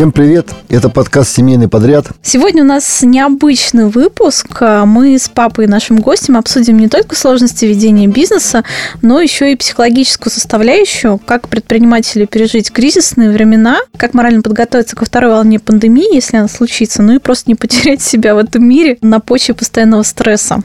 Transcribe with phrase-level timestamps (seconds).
[0.00, 0.48] Всем привет!
[0.70, 2.06] Это подкаст «Семейный подряд».
[2.22, 4.48] Сегодня у нас необычный выпуск.
[4.86, 8.64] Мы с папой и нашим гостем обсудим не только сложности ведения бизнеса,
[9.02, 15.32] но еще и психологическую составляющую, как предпринимателю пережить кризисные времена, как морально подготовиться ко второй
[15.32, 19.20] волне пандемии, если она случится, ну и просто не потерять себя в этом мире на
[19.20, 20.62] почве постоянного стресса.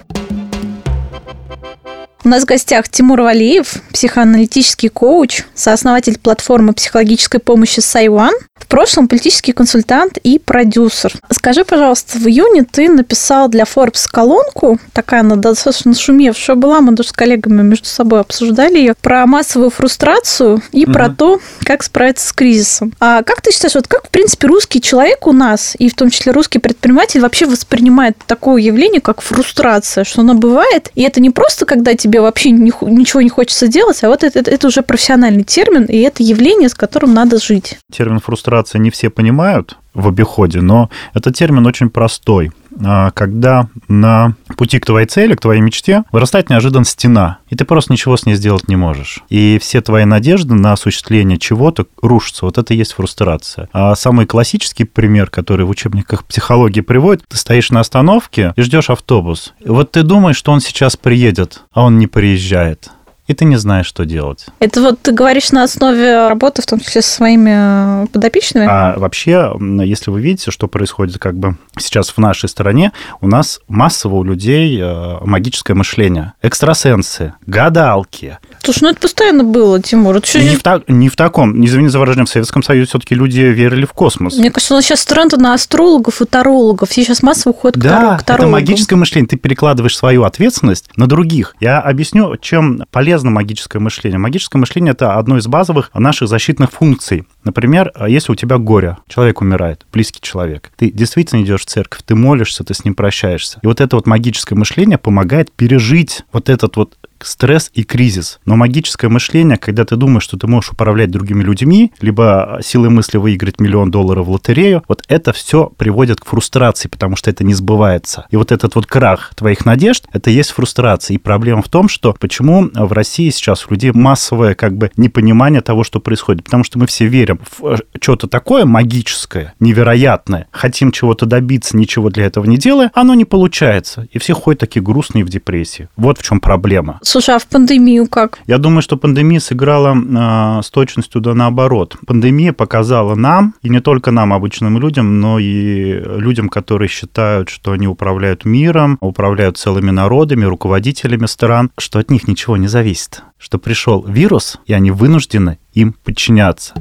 [2.23, 8.33] У нас в гостях Тимур Валиев, психоаналитический коуч, сооснователь платформы психологической помощи Сайван,
[8.65, 11.13] в прошлом политический консультант и продюсер.
[11.31, 16.93] Скажи, пожалуйста, в июне ты написал для Forbes колонку, такая она достаточно шумевшая была, мы
[16.93, 20.93] даже с коллегами между собой обсуждали ее, про массовую фрустрацию и угу.
[20.93, 22.91] про то, как справиться с кризисом.
[22.99, 26.09] А как ты считаешь, вот как, в принципе, русский человек у нас, и в том
[26.09, 31.29] числе русский предприниматель, вообще воспринимает такое явление, как фрустрация, что оно бывает, и это не
[31.29, 35.85] просто, когда тебе вообще ничего не хочется делать, а вот это, это уже профессиональный термин,
[35.85, 37.77] и это явление, с которым надо жить.
[37.91, 42.51] Термин фрустрация иллюстрации не все понимают в обиходе, но этот термин очень простой.
[42.83, 47.63] А, когда на пути к твоей цели, к твоей мечте вырастает неожиданно стена, и ты
[47.63, 49.23] просто ничего с ней сделать не можешь.
[49.29, 52.45] И все твои надежды на осуществление чего-то рушатся.
[52.45, 53.69] Вот это и есть фрустрация.
[53.71, 58.89] А самый классический пример, который в учебниках психологии приводит, ты стоишь на остановке и ждешь
[58.89, 59.53] автобус.
[59.65, 62.91] Вот ты думаешь, что он сейчас приедет, а он не приезжает
[63.27, 64.45] и ты не знаешь, что делать.
[64.59, 68.67] Это вот ты говоришь на основе работы, в том числе со своими э, подопечными?
[68.69, 69.51] А вообще,
[69.83, 74.23] если вы видите, что происходит как бы сейчас в нашей стране, у нас массово у
[74.23, 76.33] людей э, магическое мышление.
[76.41, 78.37] Экстрасенсы, гадалки.
[78.63, 80.17] Слушай, ну это постоянно было, Тимур.
[80.17, 81.65] Это не, в та, не в таком.
[81.65, 84.37] Извини за выражение, в Советском Союзе все-таки люди верили в космос.
[84.37, 86.89] Мне кажется, у нас сейчас тренд на астрологов и тарологов.
[86.89, 88.55] Все сейчас массово уходят да, к тарологам.
[88.55, 89.27] это магическое мышление.
[89.27, 91.55] Ты перекладываешь свою ответственность на других.
[91.59, 94.19] Я объясню, чем полезно полезно магическое мышление.
[94.19, 97.25] Магическое мышление– это одно из базовых наших защитных функций.
[97.45, 102.13] Например, если у тебя горе, человек умирает, близкий человек, ты действительно идешь в церковь, ты
[102.13, 103.59] молишься, ты с ним прощаешься.
[103.63, 108.39] И вот это вот магическое мышление помогает пережить вот этот вот стресс и кризис.
[108.45, 113.17] Но магическое мышление, когда ты думаешь, что ты можешь управлять другими людьми, либо силой мысли
[113.17, 117.53] выиграть миллион долларов в лотерею, вот это все приводит к фрустрации, потому что это не
[117.53, 118.25] сбывается.
[118.29, 121.15] И вот этот вот крах твоих надежд, это есть фрустрация.
[121.15, 125.61] И проблема в том, что почему в России сейчас у людей массовое как бы непонимание
[125.61, 126.45] того, что происходит.
[126.45, 132.09] Потому что мы все верим в э, что-то такое магическое, невероятное, хотим чего-то добиться, ничего
[132.09, 134.07] для этого не делая, оно не получается.
[134.11, 135.89] И все ходят такие грустные в депрессии.
[135.95, 136.99] Вот в чем проблема.
[137.15, 138.39] Слушай, а в пандемию как?
[138.45, 141.95] Я думаю, что пандемия сыграла э, с точностью да наоборот.
[142.05, 147.71] Пандемия показала нам, и не только нам, обычным людям, но и людям, которые считают, что
[147.71, 153.23] они управляют миром, управляют целыми народами, руководителями стран, что от них ничего не зависит.
[153.37, 156.73] Что пришел вирус, и они вынуждены им подчиняться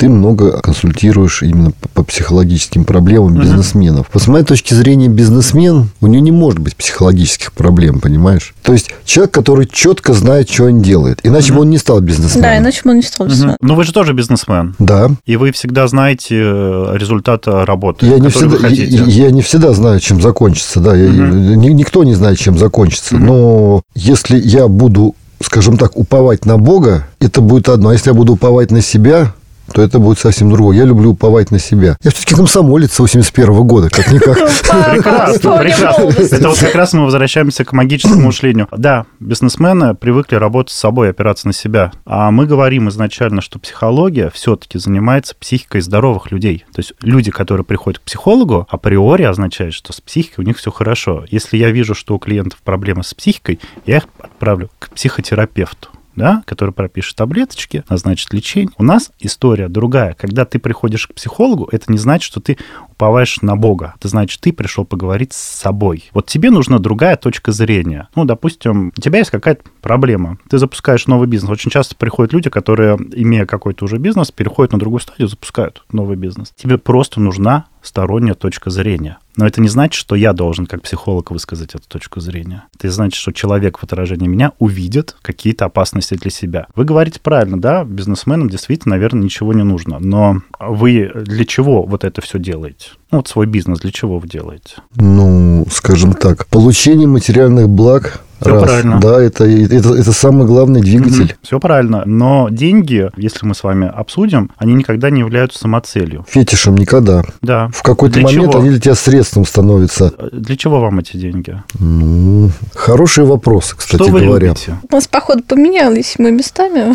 [0.00, 3.42] ты много консультируешь именно по психологическим проблемам uh-huh.
[3.42, 4.06] бизнесменов.
[4.14, 8.54] Вот с моей точки зрения, бизнесмен, у него не может быть психологических проблем, понимаешь?
[8.62, 11.20] То есть человек, который четко знает, что он делает.
[11.22, 11.56] Иначе uh-huh.
[11.56, 12.42] бы он не стал бизнесменом.
[12.42, 13.56] Да, иначе бы он не стал бизнесменом.
[13.56, 13.66] Uh-huh.
[13.68, 14.74] Но вы же тоже бизнесмен.
[14.78, 15.10] Да.
[15.26, 20.00] И вы всегда знаете э, результат работы, я не всегда, я, я не всегда знаю,
[20.00, 20.80] чем закончится.
[20.80, 20.96] Да.
[20.96, 21.62] Uh-huh.
[21.62, 23.16] Я, никто не знает, чем закончится.
[23.16, 23.18] Uh-huh.
[23.18, 27.88] Но если я буду скажем так, уповать на Бога, это будет одно.
[27.88, 29.32] А если я буду уповать на себя,
[29.72, 30.76] то это будет совсем другое.
[30.76, 31.96] Я люблю уповать на себя.
[32.02, 34.36] Я все-таки комсомолец 81 -го года, как-никак.
[34.90, 36.36] Прекрасно, прекрасно.
[36.36, 38.68] Это вот как раз мы возвращаемся к магическому мышлению.
[38.76, 41.92] Да, бизнесмены привыкли работать с собой, опираться на себя.
[42.04, 46.64] А мы говорим изначально, что психология все-таки занимается психикой здоровых людей.
[46.72, 50.70] То есть люди, которые приходят к психологу, априори означает, что с психикой у них все
[50.70, 51.24] хорошо.
[51.30, 56.42] Если я вижу, что у клиентов проблемы с психикой, я их отправлю к психотерапевту да,
[56.46, 58.72] который пропишет таблеточки, назначит лечение.
[58.78, 60.14] У нас история другая.
[60.14, 62.58] Когда ты приходишь к психологу, это не значит, что ты
[62.90, 63.94] уповаешь на Бога.
[63.98, 66.10] Это значит, ты пришел поговорить с собой.
[66.12, 68.08] Вот тебе нужна другая точка зрения.
[68.14, 70.38] Ну, допустим, у тебя есть какая-то проблема.
[70.48, 71.50] Ты запускаешь новый бизнес.
[71.50, 76.16] Очень часто приходят люди, которые, имея какой-то уже бизнес, переходят на другую стадию, запускают новый
[76.16, 76.52] бизнес.
[76.56, 79.18] Тебе просто нужна сторонняя точка зрения.
[79.36, 82.64] Но это не значит, что я должен как психолог высказать эту точку зрения.
[82.78, 86.66] Это значит, что человек в отражении меня увидит какие-то опасности для себя.
[86.74, 89.98] Вы говорите правильно, да, бизнесменам действительно, наверное, ничего не нужно.
[89.98, 92.90] Но вы для чего вот это все делаете?
[93.10, 94.76] Ну, вот свой бизнес для чего вы делаете?
[94.94, 98.62] Ну, скажем так, получение материальных благ Все Раз.
[98.62, 98.98] правильно.
[99.00, 101.36] Да, это, это, это самый главный двигатель.
[101.42, 102.02] Все правильно.
[102.06, 106.24] Но деньги, если мы с вами обсудим, они никогда не являются самоцелью.
[106.28, 107.22] Фетишем никогда.
[107.42, 107.68] Да.
[107.72, 108.60] В какой-то Для момент чего?
[108.60, 110.12] они для тебя средством становятся.
[110.32, 111.62] Для чего вам эти деньги?
[111.78, 114.48] Ну, хорошие вопросы, кстати что вы говоря.
[114.48, 114.76] любите?
[114.90, 116.94] У нас, походу, поменялись мы местами.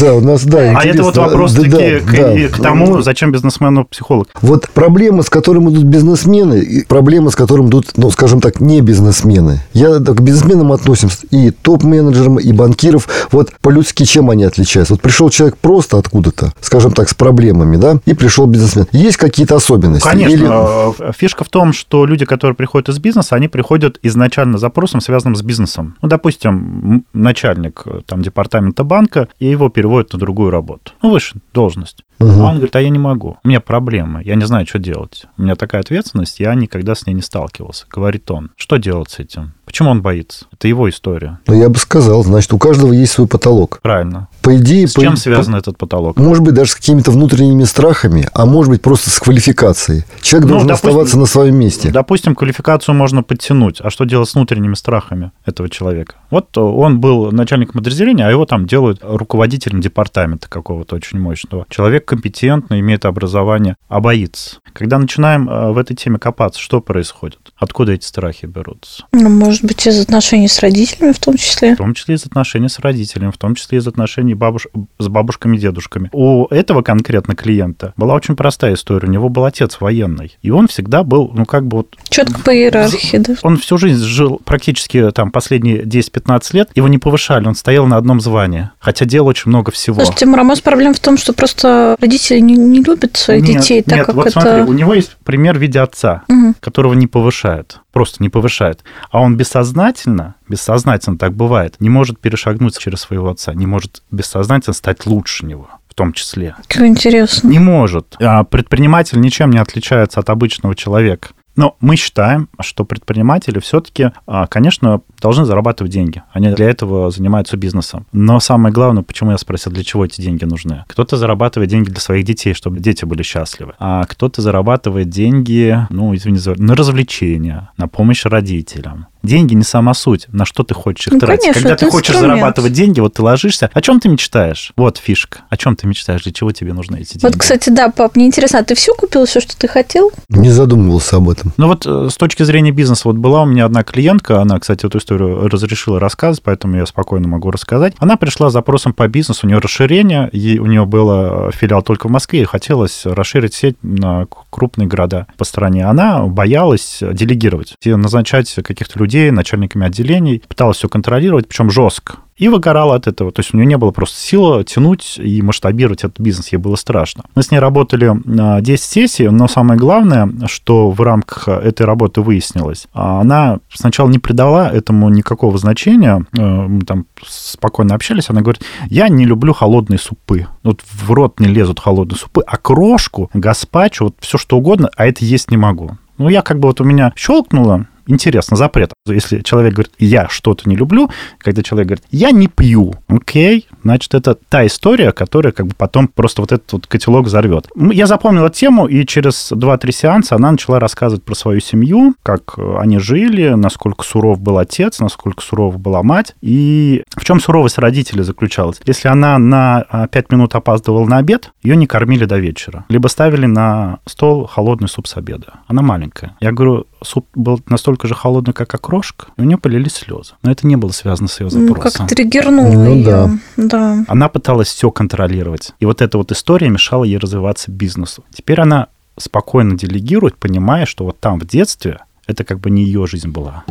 [0.00, 1.02] Да, у нас, да, А это интересно.
[1.04, 2.48] вот вопрос Да, таки да, к, да.
[2.48, 4.28] к тому, зачем бизнесмену психолог.
[4.42, 8.80] Вот проблемы, с которыми идут бизнесмены, и проблемы, с которыми идут, ну, скажем так, не
[8.80, 9.60] бизнесмены.
[9.72, 10.20] Я к
[10.56, 13.08] бизнесменам относимся и топ-менеджерам, и банкиров.
[13.30, 14.94] Вот по-людски чем они отличаются?
[14.94, 18.86] Вот пришел человек просто откуда-то, скажем так, с проблемами, да, и пришел бизнесмен.
[18.92, 20.08] Есть какие-то особенности?
[20.08, 24.58] Конечно, Или- э, фишка в том, что люди, которые приходят из бизнеса, они приходят изначально
[24.58, 25.96] запросом, связанным с бизнесом.
[26.02, 30.92] Ну, допустим, начальник э, там, департамента банка, и его переводят на другую работу.
[31.02, 32.05] Ну, выше должность.
[32.18, 32.40] Мгм.
[32.42, 35.26] А он говорит, а я не могу, у меня проблемы, я не знаю, что делать.
[35.36, 37.84] У меня такая ответственность, я никогда с ней не сталкивался.
[37.90, 39.52] Говорит он, что делать с этим?
[39.66, 40.46] Почему он боится?
[40.52, 41.40] Это его история.
[41.48, 43.80] Ну, я бы сказал, значит, у каждого есть свой потолок.
[43.82, 44.28] Правильно.
[44.40, 44.86] По идее...
[44.86, 46.16] С по- чем связан этот потолок?
[46.16, 50.04] Может быть, даже с какими-то внутренними страхами, а может быть, просто с квалификацией.
[50.22, 51.90] Человек Ну, должен допустим, оставаться на своем месте.
[51.90, 53.80] Допустим, квалификацию можно подтянуть.
[53.80, 56.14] А что делать с внутренними страхами этого человека?
[56.30, 61.66] Вот он был начальником подразделения, а его там делают руководителем департамента какого-то очень мощного.
[61.68, 64.58] Человек компетентный, имеет образование, а боится.
[64.72, 67.38] Когда начинаем э, в этой теме копаться, что происходит?
[67.56, 69.04] Откуда эти страхи берутся?
[69.12, 71.74] Ну, может быть, из отношений с родителями в том числе.
[71.74, 74.66] В том числе из отношений с родителями, в том числе из отношений бабуш...
[74.98, 76.10] с бабушками и дедушками.
[76.12, 79.08] У этого конкретно клиента была очень простая история.
[79.08, 80.36] У него был отец военный.
[80.42, 83.34] И он всегда был, ну, как бы вот Четко по иерархии, да.
[83.42, 87.96] Он всю жизнь жил практически там последние 10-15 лет, его не повышали, он стоял на
[87.96, 89.96] одном звании, хотя делал очень много всего.
[89.96, 93.96] Слушайте, может проблема в том, что просто родители не, не любят своих Нет, детей, так
[93.98, 94.40] нет, как вот это...
[94.40, 96.54] смотри, у него есть пример в виде отца, Мгм.
[96.60, 98.82] которого не повышают, просто не повышают.
[99.10, 104.74] А он бессознательно, бессознательно так бывает, не может перешагнуть через своего отца, не может бессознательно
[104.74, 106.54] стать лучше него в том числе.
[106.68, 107.48] Как интересно.
[107.48, 108.16] Не может.
[108.20, 111.28] А предприниматель ничем не отличается от обычного человека.
[111.56, 114.12] Но мы считаем, что предприниматели все-таки,
[114.50, 116.22] конечно, должны зарабатывать деньги.
[116.32, 118.06] Они для этого занимаются бизнесом.
[118.12, 120.84] Но самое главное, почему я спросил, для чего эти деньги нужны?
[120.88, 123.72] Кто-то зарабатывает деньги для своих детей, чтобы дети были счастливы.
[123.78, 129.06] А кто-то зарабатывает деньги, ну, извини, на развлечения, на помощь родителям.
[129.26, 131.42] Деньги не сама суть, на что ты хочешь их Ну, тратить.
[131.42, 132.38] конечно, Когда ты хочешь инструмент.
[132.38, 133.70] зарабатывать деньги, вот ты ложишься.
[133.72, 134.72] О чем ты мечтаешь?
[134.76, 135.40] Вот фишка.
[135.50, 136.22] О чем ты мечтаешь?
[136.22, 137.24] Для чего тебе нужны эти деньги?
[137.24, 140.12] Вот, кстати, да, пап, мне интересно, а ты все купил, все, что ты хотел?
[140.28, 141.52] Не задумывался об этом.
[141.56, 144.86] Ну вот э, с точки зрения бизнеса, вот была у меня одна клиентка, она, кстати,
[144.86, 147.94] эту историю разрешила рассказывать, поэтому я спокойно могу рассказать.
[147.98, 152.06] Она пришла с запросом по бизнесу, у нее расширение, ей, у нее было филиал только
[152.06, 155.84] в Москве, и хотелось расширить сеть на крупные города по стране.
[155.86, 162.16] Она боялась делегировать, и назначать каких-то людей начальниками отделений, пыталась все контролировать, причем жестко.
[162.36, 163.32] И выгорала от этого.
[163.32, 166.52] То есть у нее не было просто силы тянуть и масштабировать этот бизнес.
[166.52, 167.24] Ей было страшно.
[167.34, 172.20] Мы с ней работали а, 10 сессий, но самое главное, что в рамках этой работы
[172.20, 176.26] выяснилось, а, она сначала не придала этому никакого значения.
[176.36, 178.28] Э, Мы там спокойно общались.
[178.28, 180.46] Она говорит, я не люблю холодные супы.
[180.62, 185.06] Вот в рот не лезут холодные супы, а крошку, гаспачо, вот все что угодно, а
[185.06, 185.96] это есть не могу.
[186.18, 188.92] Ну, я как бы вот у меня щелкнуло, интересно, запрет.
[189.06, 194.14] Если человек говорит, я что-то не люблю, когда человек говорит, я не пью, окей, значит,
[194.14, 197.68] это та история, которая как бы потом просто вот этот вот котелок взорвет.
[197.76, 202.54] Я запомнил эту тему, и через 2-3 сеанса она начала рассказывать про свою семью, как
[202.56, 207.78] э, они жили, насколько суров был отец, насколько сурова была мать, и в чем суровость
[207.78, 208.80] родителей заключалась.
[208.84, 213.46] Если она на 5 минут опаздывала на обед, ее не кормили до вечера, либо ставили
[213.46, 215.60] на стол холодный суп с обеда.
[215.66, 216.36] Она маленькая.
[216.40, 220.34] Я говорю, суп был настолько же холодный, как окрошка, и у нее полились слезы.
[220.42, 222.06] Но это не было связано с ее Ну, запросом.
[222.06, 223.04] как триггернуло Ну, ее.
[223.04, 223.30] да.
[223.56, 224.04] Да.
[224.08, 225.72] Она пыталась все контролировать.
[225.80, 228.24] И вот эта вот история мешала ей развиваться бизнесу.
[228.32, 228.88] Теперь она
[229.18, 233.64] спокойно делегирует, понимая, что вот там в детстве это как бы не ее жизнь была.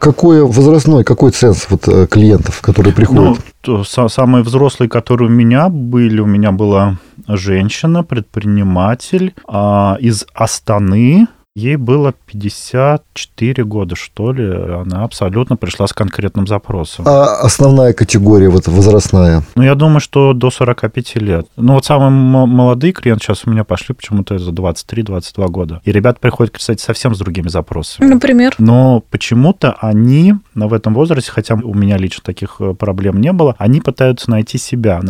[0.00, 3.38] Какой возрастной, какой ценз вот э, клиентов, которые Ну, приходят?
[3.60, 6.96] то са- самые взрослые, которые у меня были, у меня была
[7.28, 11.26] женщина, предприниматель а, из Астаны.
[11.56, 14.46] Ей было 54 года, что ли.
[14.46, 17.04] Она абсолютно пришла с конкретным запросом.
[17.08, 19.42] А основная категория вот возрастная?
[19.56, 21.48] Ну, я думаю, что до 45 лет.
[21.56, 25.80] Ну, вот самые молодые клиенты сейчас у меня пошли почему-то за 23-22 года.
[25.84, 28.06] И ребята приходят, кстати, совсем с другими запросами.
[28.06, 28.54] Например.
[28.58, 33.56] Но почему-то они в этом возрасте, хотя у меня лично таких э, проблем не было,
[33.58, 35.00] они пытаются найти себя,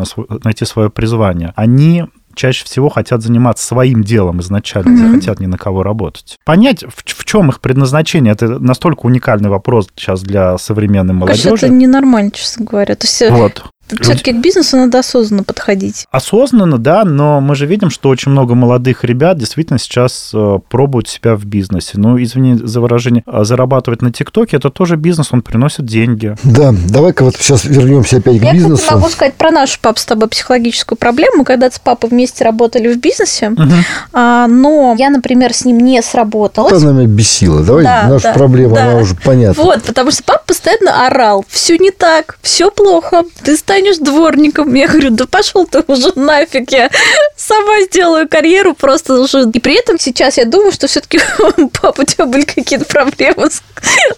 [0.43, 1.53] найти свое призвание.
[1.55, 5.15] Они чаще всего хотят заниматься своим делом изначально, mm-hmm.
[5.17, 6.39] хотят ни на кого работать.
[6.45, 11.45] Понять, в, в чем их предназначение, это настолько уникальный вопрос сейчас для современной молодежи.
[11.45, 12.95] Кажется, это ненормально, честно говоря.
[12.95, 13.29] То есть э,
[13.91, 14.03] вот.
[14.03, 16.07] Все-таки к бизнесу надо осознанно подходить.
[16.11, 21.09] Осознанно, да, но мы же видим, что очень много молодых ребят действительно сейчас э, пробуют
[21.09, 21.93] себя в бизнесе.
[21.95, 26.37] Ну, извини за выражение, а зарабатывать на ТикТоке это тоже бизнес, он приносит деньги.
[26.45, 28.85] Да, давай-ка вот сейчас вернемся опять к Я, бизнесу.
[28.89, 31.45] Я могу сказать про нашу пап с тобой психологическую проблему.
[31.45, 33.63] когда с папой вместе работали в бизнесе, угу.
[34.13, 36.83] а, но я, например, с ним не сработалась.
[36.83, 37.63] Она меня бесила.
[37.63, 38.91] Давай, да, наша да, проблема, да.
[38.91, 39.63] она уже понятна.
[39.63, 41.45] Вот, потому что папа постоянно орал.
[41.49, 43.25] Все не так, все плохо.
[43.43, 44.75] Ты станешь станешь дворником.
[44.75, 46.91] Я говорю, да пошел ты уже нафиг, я
[47.37, 49.49] сама сделаю карьеру просто уже.
[49.53, 51.21] И при этом сейчас я думаю, что все-таки
[51.81, 53.63] папа, у тебя были какие-то проблемы с,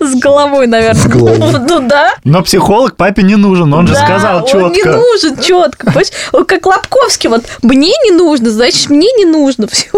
[0.01, 1.01] с головой, наверное.
[1.01, 1.61] С головой.
[1.69, 2.15] Ну да.
[2.25, 4.65] Но психолог папе не нужен, он да, же сказал четко.
[4.65, 5.87] он не нужен четко.
[5.87, 6.11] Понимаешь?
[6.47, 9.69] Как Лобковский, вот мне не нужно, значит, мне не нужно.
[9.69, 9.89] Все.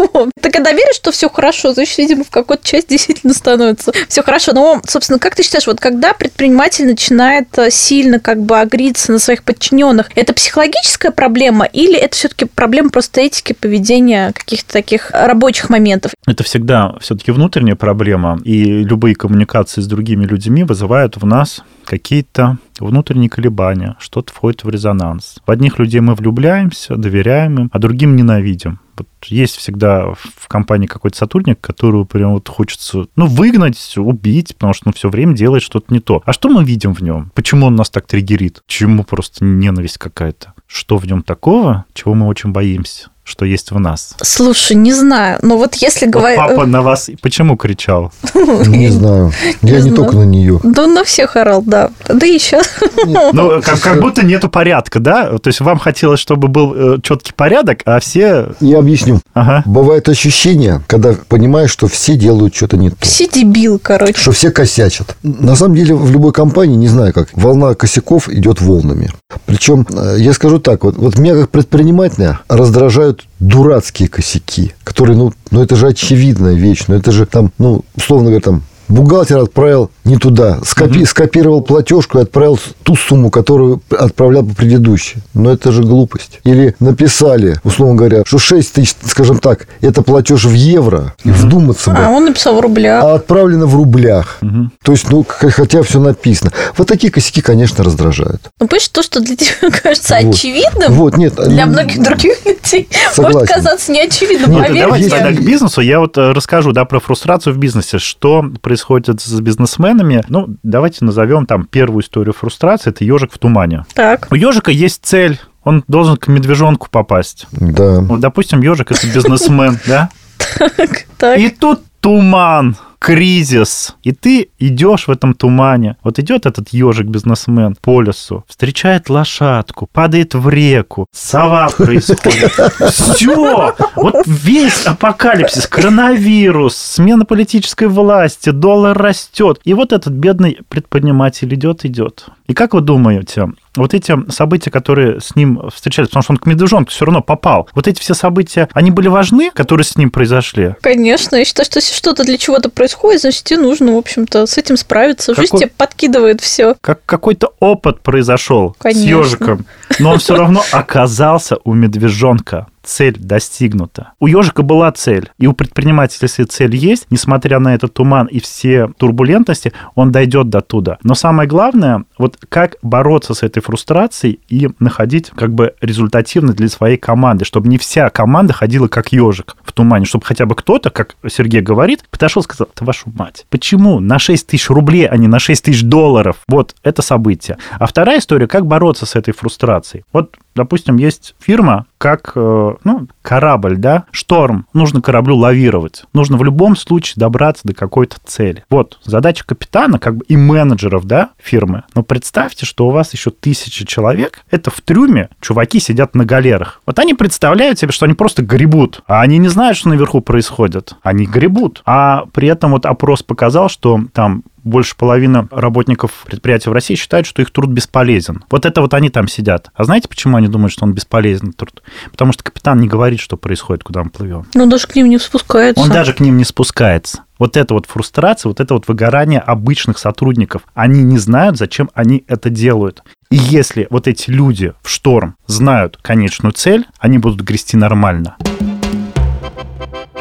[0.40, 4.52] Ты когда веришь, что все хорошо, значит, видимо, в какой-то часть действительно становится все хорошо.
[4.52, 9.18] Но, собственно, как ты считаешь, вот когда предприниматель начинает э, сильно как бы агриться на
[9.18, 15.70] своих подчиненных, это психологическая проблема или это все-таки проблема просто этики поведения каких-то таких рабочих
[15.70, 16.12] моментов?
[16.26, 22.58] Это всегда все-таки внутренняя проблема, и любые коммуникации с другими людьми вызывают в нас какие-то
[22.80, 25.36] внутренние колебания, что-то входит в резонанс.
[25.46, 28.80] В одних людей мы влюбляемся, доверяем им, а другим ненавидим.
[29.28, 34.88] Есть всегда в компании какой-то сотрудник, которого прям вот хочется, ну, выгнать, убить, потому что
[34.88, 36.22] он все время делает что-то не то.
[36.24, 37.30] А что мы видим в нем?
[37.34, 38.62] Почему он нас так триггерит?
[38.66, 40.54] Чему просто ненависть какая-то?
[40.66, 43.10] Что в нем такого, чего мы очень боимся?
[43.24, 44.14] Что есть в нас?
[44.22, 45.38] Слушай, не знаю.
[45.42, 46.38] Но вот если говорить...
[46.38, 48.12] Вот папа на вас почему кричал?
[48.34, 49.32] Не знаю.
[49.62, 50.60] Я не только на нее.
[50.62, 51.90] Да он на всех орал, да.
[52.06, 52.68] Да и сейчас.
[53.06, 55.38] Ну, как будто нету порядка, да?
[55.38, 58.54] То есть вам хотелось, чтобы был э, четкий порядок, а все...
[58.60, 59.20] Я объясню.
[59.64, 62.96] Бывает ощущение, когда понимаешь, что все делают что-то не то.
[63.00, 64.14] Все дебил, короче.
[64.14, 65.16] Что все косячат.
[65.22, 69.10] На самом деле в любой компании, не знаю как, волна косяков идет волнами.
[69.46, 75.16] Причем, э, я скажу так, вот, вот меня как предпринимателя раздражают бывают дурацкие косяки, которые,
[75.16, 79.38] ну, ну это же очевидная вещь, ну это же там, ну, условно говоря, там бухгалтер
[79.38, 81.06] отправил не туда, скопи, угу.
[81.06, 85.18] скопировал платежку и отправил ту сумму, которую отправлял по предыдущей.
[85.32, 86.40] Но это же глупость.
[86.44, 91.90] Или написали, условно говоря, что 6 тысяч, скажем так, это платеж в евро, и вдуматься
[91.90, 91.96] бы.
[91.98, 93.02] А он написал в рублях.
[93.02, 94.38] А отправлено в рублях.
[94.42, 94.70] Угу.
[94.82, 96.52] То есть, ну, хотя все написано.
[96.76, 98.42] Вот такие косяки, конечно, раздражают.
[98.60, 100.34] Ну, понимаешь, то, что для тебя кажется вот.
[100.34, 103.38] очевидным, вот, нет, для многих других людей согласен.
[103.38, 104.50] может казаться неочевидным.
[104.52, 105.80] Нет, давайте тогда к бизнесу.
[105.80, 107.98] Я вот э, расскажу, да, про фрустрацию в бизнесе.
[107.98, 110.22] Что происходит с бизнесменами?
[110.28, 112.90] Ну, давайте назовем там первую историю фрустрации.
[112.90, 113.84] Это ежик в тумане.
[113.94, 114.28] Так.
[114.30, 115.40] У ежика есть цель.
[115.62, 117.46] Он должен к медвежонку попасть.
[117.52, 118.00] Да.
[118.00, 120.10] Вот, допустим, ежик это бизнесмен, да?
[120.58, 121.38] Так, так.
[121.38, 125.96] И тут туман кризис, и ты идешь в этом тумане.
[126.02, 132.52] Вот идет этот ежик-бизнесмен по лесу, встречает лошадку, падает в реку, сова происходит.
[132.90, 133.74] Все!
[133.94, 139.60] Вот весь апокалипсис, коронавирус, смена политической власти, доллар растет.
[139.64, 142.24] И вот этот бедный предприниматель идет, идет.
[142.46, 146.46] И как вы думаете, вот эти события, которые с ним встречались, потому что он к
[146.46, 150.74] медвежонку все равно попал, вот эти все события, они были важны, которые с ним произошли?
[150.82, 151.36] Конечно.
[151.36, 154.76] Я считаю, что если что-то для чего-то происходит, значит, тебе нужно, в общем-то, с этим
[154.76, 155.34] справиться.
[155.34, 156.76] Жизнь тебе подкидывает все.
[156.80, 159.64] Как какой-то опыт произошел с ежиком,
[159.98, 164.12] но он все равно оказался у медвежонка цель достигнута.
[164.20, 168.40] У ежика была цель, и у предпринимателя, если цель есть, несмотря на этот туман и
[168.40, 170.98] все турбулентности, он дойдет до туда.
[171.02, 176.68] Но самое главное, вот как бороться с этой фрустрацией и находить как бы результативно для
[176.68, 180.90] своей команды, чтобы не вся команда ходила как ежик в тумане, чтобы хотя бы кто-то,
[180.90, 185.16] как Сергей говорит, подошел и сказал, это вашу мать, почему на 6 тысяч рублей, а
[185.16, 186.36] не на 6 тысяч долларов?
[186.48, 187.58] Вот это событие.
[187.78, 190.04] А вторая история, как бороться с этой фрустрацией.
[190.12, 194.66] Вот допустим, есть фирма, как э, ну, корабль, да, шторм.
[194.72, 196.04] Нужно кораблю лавировать.
[196.12, 198.64] Нужно в любом случае добраться до какой-то цели.
[198.70, 201.84] Вот, задача капитана, как бы и менеджеров, да, фирмы.
[201.94, 204.44] Но представьте, что у вас еще тысячи человек.
[204.50, 206.82] Это в трюме чуваки сидят на галерах.
[206.86, 209.02] Вот они представляют себе, что они просто гребут.
[209.06, 210.96] А они не знают, что наверху происходит.
[211.02, 211.82] Они гребут.
[211.86, 217.26] А при этом вот опрос показал, что там больше половины работников предприятия в России считают,
[217.26, 218.44] что их труд бесполезен.
[218.50, 219.70] Вот это вот они там сидят.
[219.74, 221.82] А знаете, почему они думают, что он бесполезен, труд?
[222.10, 224.46] Потому что капитан не говорит, что происходит, куда мы плывем.
[224.54, 225.82] Ну, даже к ним не спускается.
[225.82, 227.24] Он даже к ним не спускается.
[227.38, 230.62] Вот это вот фрустрация, вот это вот выгорание обычных сотрудников.
[230.74, 233.02] Они не знают, зачем они это делают.
[233.30, 238.36] И если вот эти люди в шторм знают конечную цель, они будут грести нормально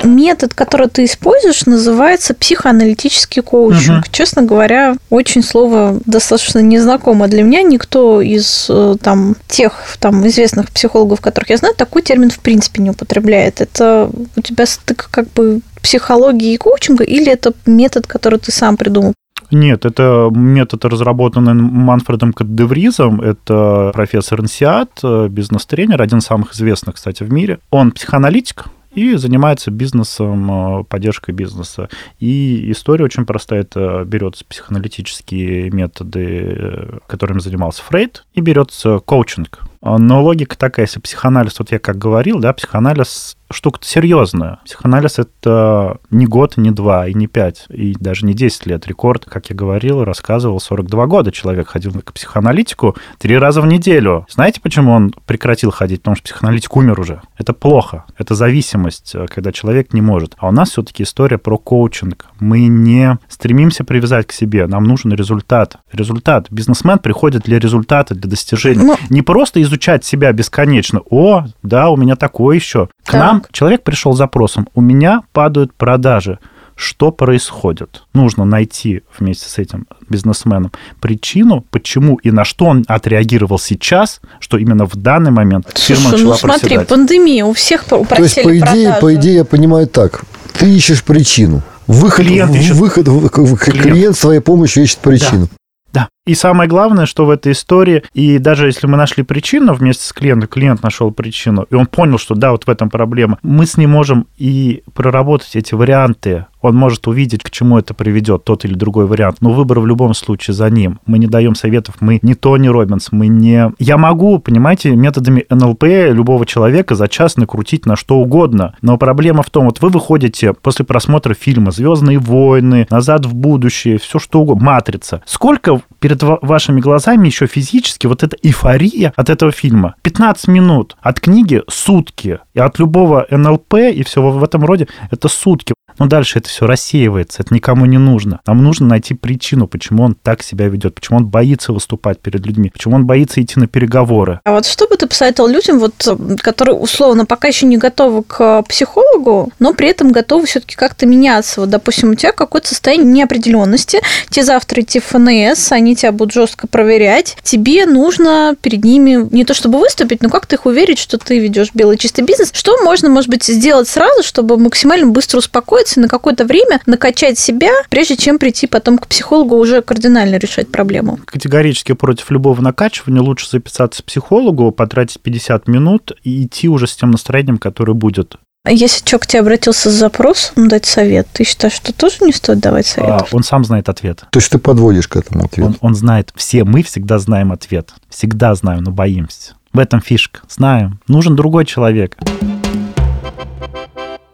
[0.04, 4.06] метод, который ты используешь, называется психоаналитический коучинг.
[4.06, 4.12] Угу.
[4.12, 7.62] Честно говоря, очень слово достаточно незнакомо для меня.
[7.62, 12.82] Никто из э, там, тех там, известных психологов, которых я знаю, такой термин в принципе
[12.82, 13.62] не употребляет.
[13.62, 18.78] Это у тебя стык как бы психологии и коучинга, или это метод, который ты сам
[18.78, 19.14] придумал?
[19.52, 23.22] Нет, это метод, разработанный Манфредом Каддевризом.
[23.22, 27.60] Это профессор НСИАТ, э, бизнес-тренер, один из самых известных, кстати, в мире.
[27.70, 31.90] Он психоаналитик, и занимается бизнесом, э, поддержкой бизнеса.
[32.20, 33.62] И история очень простая.
[33.62, 39.60] Это берется психоаналитические методы, э, которыми занимался Фрейд, и берется коучинг.
[39.82, 44.60] Но логика такая, если психоанализ, вот я как говорил, да, психоанализ штука-то серьезная.
[44.66, 48.88] Психоанализ— это не год, не два, и не пять, и даже не 10 лет.
[48.88, 54.26] Рекорд, как я говорил, рассказывал, 42 года человек ходил к психоаналитику три раза в неделю.
[54.30, 56.02] Знаете, почему он прекратил ходить?
[56.02, 57.22] Потому что психоаналитик умер уже.
[57.38, 58.06] Это плохо.
[58.18, 60.36] Это зависимость, когда человек не может.
[60.38, 62.26] А у нас все-таки история про коучинг.
[62.40, 64.68] Мы не стремимся привязать к себе.
[64.68, 65.78] Нам нужен результат.
[65.92, 66.48] Результат.
[66.50, 68.84] Бизнесмен приходит для результата, для достижения.
[68.84, 68.94] Но...
[68.94, 71.02] Ну, не просто изучать себя бесконечно.
[71.10, 72.88] О, да, у меня такое еще.
[73.04, 73.22] К так.
[73.22, 76.40] нам человек пришел с запросом, у меня падают продажи.
[76.76, 78.04] Что происходит?
[78.14, 84.58] Нужно найти вместе с этим бизнесменом причину, почему и на что он отреагировал сейчас, что
[84.58, 86.88] именно в данный момент Слушай, фирма начала ну смотри, проседать.
[86.88, 89.02] пандемия, у всех упросили То есть, по идее, продажи.
[89.02, 90.24] по идее, я понимаю так.
[90.58, 91.62] Ты ищешь причину.
[91.86, 92.76] Выход, клиент ищет.
[92.76, 93.82] Выход, клиент.
[93.84, 95.48] клиент своей помощью ищет причину.
[95.92, 96.08] Да.
[96.08, 96.10] Да.
[96.26, 100.14] И самое главное, что в этой истории, и даже если мы нашли причину вместе с
[100.14, 103.76] клиентом, клиент нашел причину, и он понял, что да, вот в этом проблема, мы с
[103.76, 108.74] ним можем и проработать эти варианты он может увидеть, к чему это приведет, тот или
[108.74, 109.38] другой вариант.
[109.42, 111.00] Но выбор в любом случае за ним.
[111.06, 113.72] Мы не даем советов, мы не Тони Робинс, мы не...
[113.80, 118.76] Я могу, понимаете, методами НЛП любого человека за час накрутить на что угодно.
[118.82, 123.98] Но проблема в том, вот вы выходите после просмотра фильма «Звездные войны», «Назад в будущее»,
[123.98, 125.22] все что угодно, «Матрица».
[125.26, 129.96] Сколько перед вашими глазами еще физически вот эта эйфория от этого фильма?
[130.04, 130.96] 15 минут.
[131.02, 132.40] От книги сутки.
[132.54, 135.74] И от любого НЛП и всего в этом роде это сутки.
[136.00, 138.42] Но дальше это все рассеивается, это никому не нужно.
[138.46, 142.70] Нам нужно найти причину, почему он так себя ведет, почему он боится выступать перед людьми,
[142.70, 144.40] почему он боится идти на переговоры.
[144.44, 145.94] А вот что бы ты посоветовал людям, вот,
[146.42, 151.62] которые условно пока еще не готовы к психологу, но при этом готовы все-таки как-то меняться?
[151.62, 156.34] Вот, допустим, у тебя какое-то состояние неопределенности, тебе завтра идти в ФНС, они тебя будут
[156.34, 161.00] жестко проверять, тебе нужно перед ними не то чтобы выступить, но как ты их уверить,
[161.00, 162.52] что ты ведешь белый чистый бизнес?
[162.54, 167.38] Что можно, может быть, сделать сразу, чтобы максимально быстро успокоиться и на какое-то время накачать
[167.38, 171.20] себя, прежде чем прийти потом к психологу уже кардинально решать проблему?
[171.26, 176.96] Категорически против любого накачивания лучше записаться к психологу, потратить 50 минут и идти уже с
[176.96, 178.38] тем настроением, которое будет.
[178.66, 182.32] А если человек к тебе обратился с запросом дать совет, ты считаешь, что тоже не
[182.32, 183.10] стоит давать совет?
[183.10, 184.24] А, он сам знает ответ.
[184.30, 185.68] То есть ты подводишь к этому ответу?
[185.68, 186.32] Он, он знает.
[186.36, 187.94] Все мы всегда знаем ответ.
[188.08, 189.56] Всегда знаем, но боимся.
[189.74, 190.42] В этом фишка.
[190.48, 191.02] Знаем.
[191.10, 192.16] Нужен другой человек.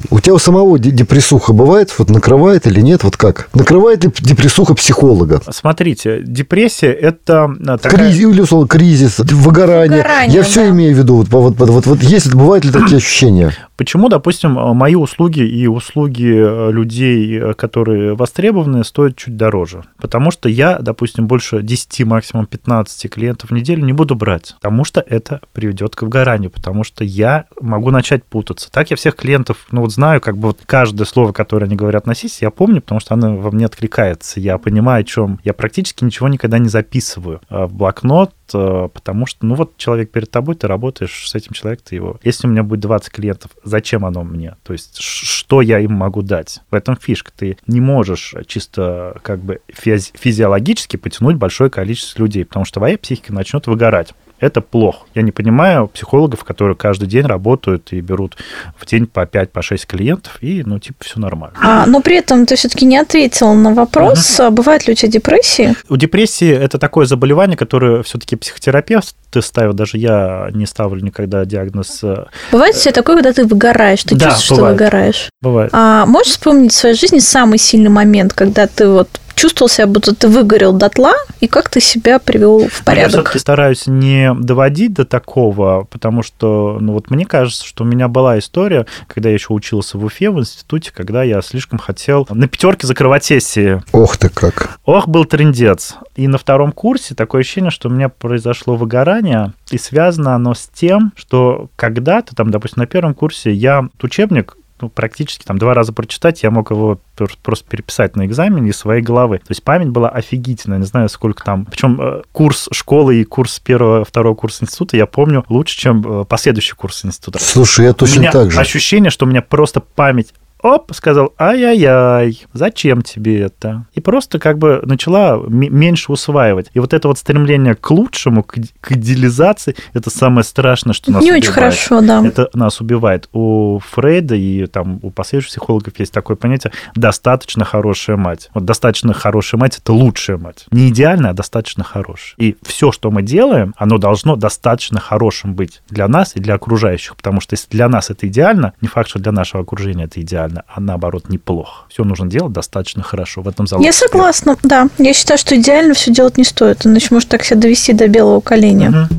[0.10, 1.94] У тебя у самого депрессуха бывает?
[1.98, 3.04] Вот накрывает или нет?
[3.04, 3.50] Вот как?
[3.54, 5.42] Накрывает ли депрессуха психолога?
[5.52, 8.10] Смотрите, депрессия– это а, такая...
[8.10, 9.98] Кризис, или, условно, кризис, выгорание.
[9.98, 10.48] выгорание Я да.
[10.48, 11.16] все имею в виду.
[11.18, 13.54] Вот, вот, вот, вот, вот есть, бывают ли такие ощущения?
[13.80, 19.86] Почему, допустим, мои услуги и услуги э, людей, э, которые востребованы, стоят чуть дороже?
[20.02, 24.84] Потому что я, допустим, больше 10, максимум 15 клиентов в неделю не буду брать, потому
[24.84, 28.70] что это приведет к выгоранию, потому что я могу начать путаться.
[28.70, 32.06] Так я всех клиентов, ну вот знаю, как бы вот каждое слово, которое они говорят
[32.06, 34.42] на СИС, я помню, потому что оно во мне откликается.
[34.42, 35.40] Я понимаю, о чем.
[35.46, 40.32] Я практически ничего никогда не записываю в блокнот, Э, потому что, ну вот человек перед
[40.32, 42.20] тобой, ты работаешь с этим человеком, ты его...
[42.24, 44.56] Если у меня будет 20 клиентов, зачем оно мне?
[44.64, 46.62] То есть что я им могу дать?
[46.72, 47.32] В этом фишка.
[47.36, 52.98] Ты не можешь чисто как бы физи- физиологически потянуть большое количество людей, потому что твоя
[52.98, 55.06] психика начнет выгорать это плохо.
[55.16, 58.38] Я не понимаю психологов, которые каждый день работают и берут
[58.78, 61.58] в день по 5-6 по клиентов, и, ну, типа, все нормально.
[61.62, 64.52] А, но при этом ты все-таки не ответил на вопрос, uh-huh.
[64.52, 65.76] бывает ли у тебя депрессия?
[65.90, 72.00] У депрессии это такое заболевание, которое все-таки психотерапевт ставит, даже я не ставлю никогда диагноз.
[72.04, 74.76] Э, бывает у тебя такое, когда ты выгораешь, ты да, чувствуешь, бывает.
[74.76, 75.30] что выгораешь?
[75.42, 75.70] Бывает.
[75.74, 80.14] А можешь вспомнить в своей жизни самый сильный момент, когда ты вот чувствовал себя, будто
[80.14, 83.12] ты выгорел дотла, и как ты себя привел в порядок?
[83.12, 87.88] Я все-таки стараюсь не доводить до такого, потому что, ну вот мне кажется, что у
[87.88, 92.28] меня была история, когда я еще учился в Уфе, в институте, когда я слишком хотел
[92.30, 93.82] на пятерке закрывать сессии.
[93.94, 94.80] Ох ты как.
[94.84, 95.96] Ох, был трендец.
[96.16, 100.68] И на втором курсе такое ощущение, что у меня произошло выгорание, и связано оно с
[100.74, 105.94] тем, что когда-то, там, допустим, на первом курсе я учебник ну, практически там два раза
[105.94, 107.00] прочитать, я мог его
[107.44, 109.40] просто переписать на экзамене из своей головы.
[109.40, 111.66] То есть память была офигительная, не знаю, сколько там.
[111.66, 116.26] Причем э, курс школы и курс первого, второго курса института я помню лучше, чем э,
[116.26, 117.40] последующий курс института.
[117.40, 118.60] Слушай, я точно так же.
[118.60, 123.86] ощущение, что у меня просто память оп, сказал, ай-яй-яй, зачем тебе это?
[123.94, 126.70] И просто как бы начала меньше усваивать.
[126.74, 131.22] И вот это вот стремление к лучшему, к, к идеализации, это самое страшное, что нас
[131.22, 131.44] Не убивает.
[131.44, 132.26] очень хорошо, да.
[132.26, 133.30] Это нас убивает.
[133.34, 138.50] У Фрейда и там у последующих психологов есть такое понятие «достаточно хорошая мать».
[138.54, 140.66] Вот достаточно хорошая мать– это лучшая мать.
[140.72, 142.36] Не идеальная, а достаточно хорошая.
[142.38, 147.16] И все, что мы делаем, оно должно достаточно хорошим быть для нас и для окружающих.
[147.16, 150.49] Потому что если для нас это идеально, не факт, что для нашего окружения это идеально
[150.50, 151.86] идеально, а наоборот неплохо.
[151.90, 153.42] Все нужно делать достаточно хорошо.
[153.42, 153.86] В этом залог.
[153.86, 154.90] Я согласна, да.
[154.98, 158.42] Я считаю, что идеально все делать не стоит, иначе может так себя довести до белого
[158.42, 158.90] коленя.
[158.90, 159.16] Угу.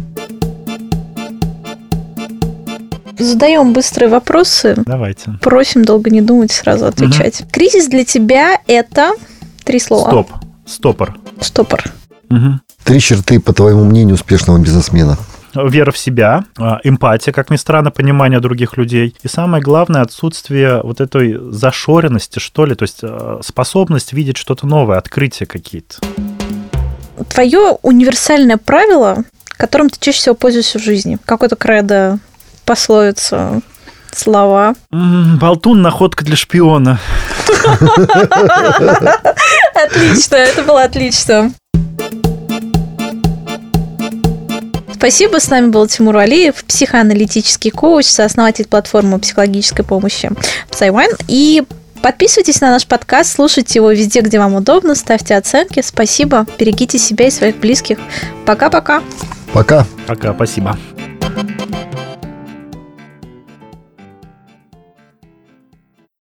[3.18, 4.76] Задаем быстрые вопросы.
[4.86, 5.32] Давайте.
[5.42, 7.42] Просим долго не думать, сразу отвечать.
[7.42, 7.50] Угу.
[7.52, 9.12] Кризис для тебя это
[9.64, 10.10] три слова.
[10.10, 10.30] Стоп.
[10.66, 11.18] Стопор.
[11.40, 11.84] Стопор.
[12.30, 12.60] Угу.
[12.84, 15.18] Три черты, по твоему мнению, успешного бизнесмена
[15.54, 19.14] вера в себя, а, эмпатия, как ни странно, понимание других людей.
[19.22, 24.66] И самое главное, отсутствие вот этой зашоренности, что ли, то есть а, способность видеть что-то
[24.66, 25.96] новое, открытия какие-то.
[27.28, 32.18] Твое универсальное правило, которым ты чаще всего пользуешься в жизни, какой-то кредо,
[32.64, 33.60] пословица,
[34.12, 34.74] слова.
[34.90, 36.98] Болтун– находка для шпиона.
[39.74, 41.52] Отлично, это было отлично.
[45.00, 45.40] Спасибо.
[45.40, 50.30] С нами был Тимур Алиев, психоаналитический коуч, сооснователь платформы психологической помощи
[50.70, 51.18] Psyone.
[51.26, 51.62] И
[52.02, 55.82] Подписывайтесь на наш подкаст, слушайте его везде, где вам удобно, ставьте оценки.
[55.82, 56.46] Спасибо.
[56.58, 57.98] Берегите себя и своих близких.
[58.46, 59.02] Пока-пока.
[59.52, 59.86] Пока.
[60.06, 60.78] Пока, спасибо.